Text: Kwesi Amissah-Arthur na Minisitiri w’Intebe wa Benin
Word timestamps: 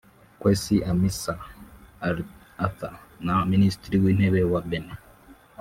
Kwesi 0.39 0.75
Amissah-Arthur 0.91 2.93
na 3.25 3.35
Minisitiri 3.51 3.95
w’Intebe 4.03 4.41
wa 4.51 4.61
Benin 4.69 4.97